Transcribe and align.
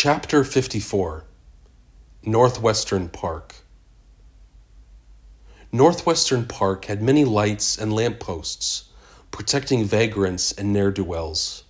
Chapter 0.00 0.44
54 0.44 1.24
Northwestern 2.22 3.08
Park 3.08 3.64
Northwestern 5.72 6.44
Park 6.46 6.84
had 6.84 7.02
many 7.02 7.24
lights 7.24 7.76
and 7.76 7.92
lampposts, 7.92 8.90
protecting 9.32 9.84
vagrants 9.84 10.52
and 10.52 10.72
ne'er 10.72 10.92
do 10.92 11.02
wells. 11.02 11.64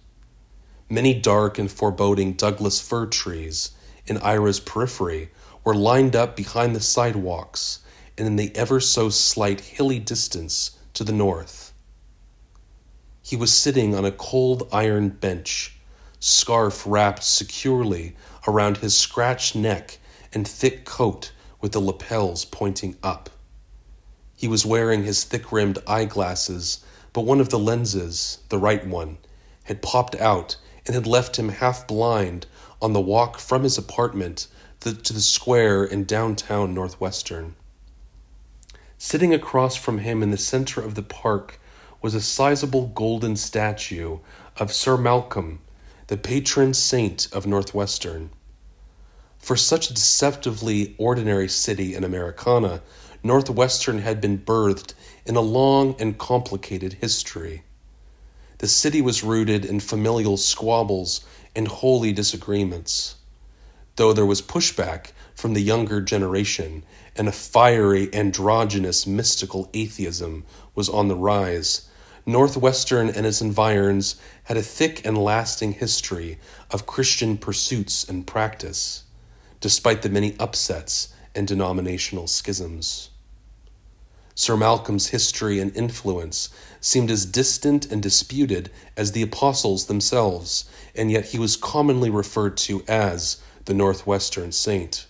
Many 0.90 1.18
dark 1.18 1.58
and 1.58 1.72
foreboding 1.72 2.34
Douglas 2.34 2.82
fir 2.82 3.06
trees 3.06 3.70
in 4.06 4.18
Ira's 4.18 4.60
periphery 4.60 5.30
were 5.64 5.74
lined 5.74 6.14
up 6.14 6.36
behind 6.36 6.76
the 6.76 6.80
sidewalks 6.80 7.78
and 8.18 8.26
in 8.26 8.36
the 8.36 8.54
ever 8.54 8.78
so 8.78 9.08
slight 9.08 9.60
hilly 9.60 10.00
distance 10.00 10.76
to 10.92 11.02
the 11.02 11.12
north. 11.12 11.72
He 13.22 13.36
was 13.36 13.54
sitting 13.54 13.94
on 13.94 14.04
a 14.04 14.12
cold 14.12 14.68
iron 14.70 15.08
bench 15.08 15.77
scarf 16.20 16.84
wrapped 16.86 17.22
securely 17.22 18.16
around 18.46 18.78
his 18.78 18.96
scratched 18.96 19.54
neck 19.54 19.98
and 20.32 20.46
thick 20.46 20.84
coat 20.84 21.32
with 21.60 21.72
the 21.72 21.80
lapels 21.80 22.44
pointing 22.44 22.96
up. 23.02 23.30
He 24.34 24.48
was 24.48 24.66
wearing 24.66 25.04
his 25.04 25.24
thick 25.24 25.50
rimmed 25.50 25.78
eyeglasses, 25.86 26.84
but 27.12 27.24
one 27.24 27.40
of 27.40 27.48
the 27.48 27.58
lenses, 27.58 28.38
the 28.48 28.58
right 28.58 28.86
one, 28.86 29.18
had 29.64 29.82
popped 29.82 30.14
out 30.16 30.56
and 30.86 30.94
had 30.94 31.06
left 31.06 31.38
him 31.38 31.48
half 31.48 31.86
blind 31.86 32.46
on 32.80 32.92
the 32.92 33.00
walk 33.00 33.38
from 33.38 33.64
his 33.64 33.76
apartment 33.76 34.46
to 34.80 34.92
the 34.92 35.20
square 35.20 35.84
in 35.84 36.04
downtown 36.04 36.72
Northwestern. 36.72 37.56
Sitting 38.96 39.34
across 39.34 39.76
from 39.76 39.98
him 39.98 40.22
in 40.22 40.30
the 40.30 40.36
center 40.36 40.80
of 40.80 40.94
the 40.94 41.02
park 41.02 41.60
was 42.00 42.14
a 42.14 42.20
sizable 42.20 42.86
golden 42.86 43.36
statue 43.36 44.18
of 44.56 44.72
Sir 44.72 44.96
Malcolm 44.96 45.60
the 46.08 46.16
patron 46.16 46.72
saint 46.72 47.28
of 47.34 47.46
Northwestern. 47.46 48.30
For 49.38 49.56
such 49.56 49.90
a 49.90 49.94
deceptively 49.94 50.94
ordinary 50.96 51.48
city 51.48 51.94
in 51.94 52.02
Americana, 52.02 52.80
Northwestern 53.22 53.98
had 53.98 54.18
been 54.18 54.38
birthed 54.38 54.94
in 55.26 55.36
a 55.36 55.42
long 55.42 55.94
and 55.98 56.16
complicated 56.16 56.94
history. 56.94 57.62
The 58.56 58.68
city 58.68 59.02
was 59.02 59.22
rooted 59.22 59.66
in 59.66 59.80
familial 59.80 60.38
squabbles 60.38 61.26
and 61.54 61.68
holy 61.68 62.14
disagreements. 62.14 63.16
Though 63.96 64.14
there 64.14 64.24
was 64.24 64.40
pushback 64.40 65.12
from 65.34 65.52
the 65.52 65.60
younger 65.60 66.00
generation 66.00 66.84
and 67.16 67.28
a 67.28 67.32
fiery, 67.32 68.08
androgynous, 68.14 69.06
mystical 69.06 69.68
atheism 69.74 70.46
was 70.74 70.88
on 70.88 71.08
the 71.08 71.16
rise, 71.16 71.87
Northwestern 72.28 73.08
and 73.08 73.24
its 73.24 73.40
environs 73.40 74.16
had 74.44 74.58
a 74.58 74.62
thick 74.62 75.00
and 75.06 75.16
lasting 75.16 75.72
history 75.72 76.38
of 76.70 76.84
Christian 76.84 77.38
pursuits 77.38 78.06
and 78.06 78.26
practice, 78.26 79.04
despite 79.62 80.02
the 80.02 80.10
many 80.10 80.36
upsets 80.38 81.08
and 81.34 81.48
denominational 81.48 82.26
schisms. 82.26 83.08
Sir 84.34 84.58
Malcolm's 84.58 85.08
history 85.08 85.58
and 85.58 85.74
influence 85.74 86.50
seemed 86.82 87.10
as 87.10 87.24
distant 87.24 87.90
and 87.90 88.02
disputed 88.02 88.70
as 88.94 89.12
the 89.12 89.22
apostles 89.22 89.86
themselves, 89.86 90.68
and 90.94 91.10
yet 91.10 91.28
he 91.28 91.38
was 91.38 91.56
commonly 91.56 92.10
referred 92.10 92.58
to 92.58 92.84
as 92.86 93.40
the 93.64 93.72
Northwestern 93.72 94.52
Saint. 94.52 95.06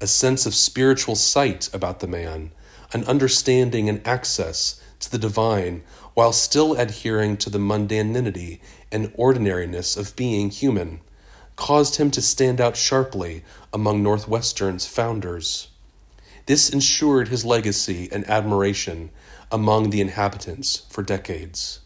A 0.00 0.06
sense 0.06 0.46
of 0.46 0.54
spiritual 0.54 1.16
sight 1.16 1.68
about 1.74 1.98
the 1.98 2.06
man, 2.06 2.52
an 2.92 3.02
understanding 3.06 3.88
and 3.88 4.06
access 4.06 4.80
to 5.02 5.10
the 5.10 5.18
divine 5.18 5.82
while 6.14 6.32
still 6.32 6.74
adhering 6.74 7.36
to 7.38 7.50
the 7.50 7.58
mundanity 7.58 8.60
and 8.90 9.12
ordinariness 9.16 9.96
of 9.96 10.14
being 10.16 10.50
human, 10.50 11.00
caused 11.56 11.96
him 11.96 12.10
to 12.10 12.22
stand 12.22 12.60
out 12.60 12.76
sharply 12.76 13.44
among 13.72 14.02
Northwestern's 14.02 14.86
founders. 14.86 15.68
This 16.46 16.70
ensured 16.70 17.28
his 17.28 17.44
legacy 17.44 18.08
and 18.10 18.28
admiration 18.28 19.10
among 19.50 19.90
the 19.90 20.00
inhabitants 20.00 20.82
for 20.90 21.02
decades. 21.02 21.80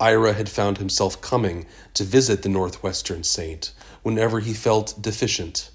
Ira 0.00 0.34
had 0.34 0.48
found 0.48 0.78
himself 0.78 1.20
coming 1.20 1.66
to 1.94 2.04
visit 2.04 2.42
the 2.42 2.48
Northwestern 2.48 3.24
saint 3.24 3.72
whenever 4.02 4.38
he 4.38 4.54
felt 4.54 5.00
deficient. 5.00 5.70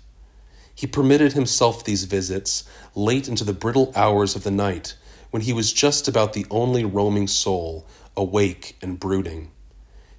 He 0.74 0.88
permitted 0.88 1.34
himself 1.34 1.84
these 1.84 2.06
visits 2.06 2.64
late 2.96 3.28
into 3.28 3.44
the 3.44 3.54
brittle 3.54 3.92
hours 3.96 4.36
of 4.36 4.44
the 4.44 4.52
night 4.52 4.96
when 5.34 5.42
he 5.42 5.52
was 5.52 5.74
just 5.74 6.08
about 6.08 6.34
the 6.34 6.46
only 6.52 6.86
roaming 6.86 7.26
soul 7.26 7.88
awake 8.16 8.78
and 8.84 9.00
brooding. 9.00 9.50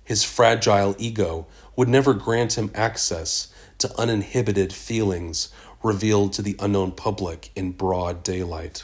His 0.03 0.25
fragile 0.25 0.97
ego 0.99 1.47
would 1.77 1.89
never 1.89 2.15
grant 2.15 2.59
him 2.59 2.73
access 2.75 3.47
to 3.79 3.97
uninhibited 3.97 4.73
feelings 4.73 5.51
revealed 5.85 6.33
to 6.33 6.43
the 6.43 6.57
unknown 6.59 6.91
public 6.91 7.51
in 7.55 7.71
broad 7.71 8.25
daylight. 8.25 8.83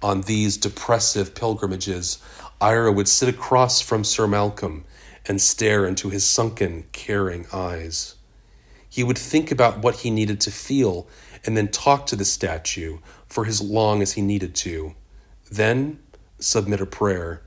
On 0.00 0.20
these 0.20 0.56
depressive 0.56 1.34
pilgrimages, 1.34 2.18
Ira 2.60 2.92
would 2.92 3.08
sit 3.08 3.28
across 3.28 3.80
from 3.80 4.04
Sir 4.04 4.28
Malcolm 4.28 4.84
and 5.26 5.42
stare 5.42 5.86
into 5.86 6.08
his 6.08 6.24
sunken, 6.24 6.84
caring 6.92 7.46
eyes. 7.52 8.14
He 8.88 9.02
would 9.02 9.18
think 9.18 9.50
about 9.50 9.80
what 9.82 9.96
he 9.96 10.10
needed 10.10 10.40
to 10.42 10.52
feel 10.52 11.08
and 11.44 11.56
then 11.56 11.66
talk 11.66 12.06
to 12.06 12.14
the 12.14 12.24
statue 12.24 12.98
for 13.26 13.44
as 13.44 13.60
long 13.60 14.02
as 14.02 14.12
he 14.12 14.22
needed 14.22 14.54
to 14.54 14.94
then 15.50 15.98
submit 16.38 16.80
a 16.80 16.86
prayer. 16.86 17.42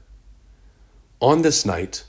On 1.19 1.41
this 1.41 1.65
night, 1.65 2.03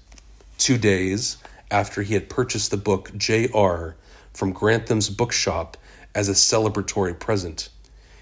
two 0.59 0.79
days 0.79 1.39
after 1.71 2.03
he 2.03 2.15
had 2.15 2.29
purchased 2.29 2.71
the 2.71 2.77
book 2.77 3.11
J.R. 3.17 3.97
from 4.33 4.53
Grantham's 4.53 5.11
bookshop 5.11 5.77
as 6.15 6.29
a 6.29 6.33
celebratory 6.33 7.19
present, 7.19 7.69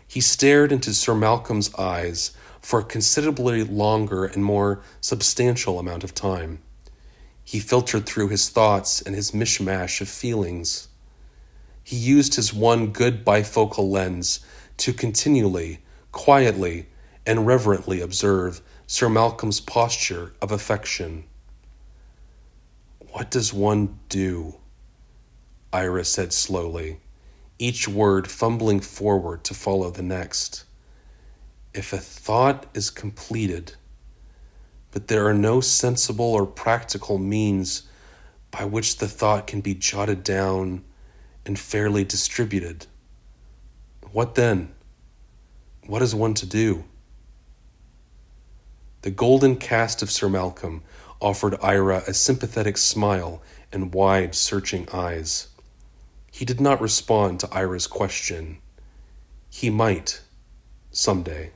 he 0.06 0.20
stared 0.20 0.72
into 0.72 0.94
Sir 0.94 1.14
Malcolm's 1.14 1.74
eyes 1.74 2.32
for 2.60 2.80
a 2.80 2.84
considerably 2.84 3.62
longer 3.62 4.24
and 4.24 4.44
more 4.44 4.82
substantial 5.00 5.78
amount 5.78 6.04
of 6.04 6.14
time. 6.14 6.60
He 7.44 7.60
filtered 7.60 8.06
through 8.06 8.28
his 8.28 8.48
thoughts 8.48 9.00
and 9.00 9.14
his 9.14 9.32
mishmash 9.32 10.00
of 10.00 10.08
feelings. 10.08 10.88
He 11.82 11.96
used 11.96 12.34
his 12.34 12.52
one 12.52 12.88
good 12.88 13.24
bifocal 13.24 13.90
lens 13.90 14.40
to 14.78 14.92
continually, 14.92 15.80
quietly, 16.12 16.86
and 17.28 17.46
reverently 17.46 18.00
observe 18.00 18.62
Sir 18.86 19.06
Malcolm's 19.06 19.60
posture 19.60 20.32
of 20.40 20.50
affection. 20.50 21.24
What 23.10 23.30
does 23.30 23.52
one 23.52 23.98
do? 24.08 24.56
Ira 25.70 26.06
said 26.06 26.32
slowly, 26.32 27.00
each 27.58 27.86
word 27.86 28.30
fumbling 28.30 28.80
forward 28.80 29.44
to 29.44 29.52
follow 29.52 29.90
the 29.90 30.02
next. 30.02 30.64
If 31.74 31.92
a 31.92 31.98
thought 31.98 32.64
is 32.72 32.88
completed, 32.88 33.74
but 34.90 35.08
there 35.08 35.26
are 35.26 35.34
no 35.34 35.60
sensible 35.60 36.32
or 36.32 36.46
practical 36.46 37.18
means 37.18 37.82
by 38.50 38.64
which 38.64 38.96
the 38.96 39.08
thought 39.08 39.46
can 39.46 39.60
be 39.60 39.74
jotted 39.74 40.24
down 40.24 40.82
and 41.44 41.58
fairly 41.58 42.04
distributed, 42.04 42.86
what 44.12 44.34
then? 44.34 44.72
What 45.86 46.00
is 46.00 46.14
one 46.14 46.32
to 46.32 46.46
do? 46.46 46.84
The 49.02 49.10
golden 49.10 49.56
cast 49.56 50.02
of 50.02 50.10
Sir 50.10 50.28
Malcolm 50.28 50.82
offered 51.20 51.56
Ira 51.62 52.02
a 52.06 52.14
sympathetic 52.14 52.76
smile 52.76 53.40
and 53.72 53.94
wide, 53.94 54.34
searching 54.34 54.88
eyes. 54.92 55.48
He 56.32 56.44
did 56.44 56.60
not 56.60 56.80
respond 56.80 57.40
to 57.40 57.52
Ira's 57.52 57.86
question. 57.86 58.58
He 59.50 59.70
might, 59.70 60.20
some 60.90 61.22
day. 61.22 61.50